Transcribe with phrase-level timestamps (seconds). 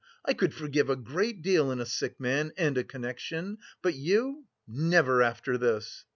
[0.25, 4.45] I could forgive a great deal in a sick man and a connection, but you...
[4.67, 6.05] never after this..."